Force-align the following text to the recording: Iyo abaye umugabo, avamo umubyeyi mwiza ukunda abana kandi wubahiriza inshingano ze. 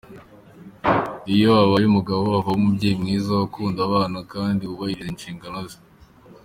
Iyo 1.33 1.49
abaye 1.63 1.85
umugabo, 1.87 2.23
avamo 2.39 2.57
umubyeyi 2.61 2.99
mwiza 3.01 3.29
ukunda 3.47 3.79
abana 3.87 4.17
kandi 4.33 4.61
wubahiriza 4.65 5.11
inshingano 5.13 5.57
ze. 5.69 5.79